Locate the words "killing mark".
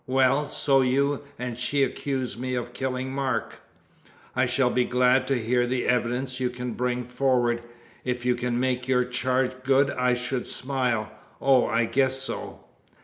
2.73-3.59